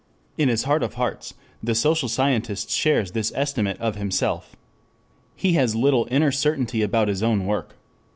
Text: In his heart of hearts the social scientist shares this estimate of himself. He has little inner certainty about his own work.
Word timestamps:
In 0.35 0.49
his 0.49 0.63
heart 0.63 0.81
of 0.81 0.95
hearts 0.95 1.35
the 1.61 1.75
social 1.75 2.09
scientist 2.09 2.71
shares 2.71 3.11
this 3.11 3.31
estimate 3.35 3.79
of 3.79 3.97
himself. 3.97 4.55
He 5.35 5.53
has 5.53 5.75
little 5.75 6.07
inner 6.09 6.31
certainty 6.31 6.81
about 6.81 7.07
his 7.07 7.21
own 7.21 7.45
work. 7.45 7.75